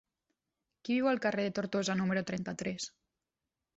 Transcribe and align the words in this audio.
Qui 0.87 0.95
viu 0.95 1.09
al 1.11 1.21
carrer 1.25 1.45
de 1.49 1.53
Tortosa 1.59 1.97
número 2.03 2.25
trenta-tres? 2.33 2.89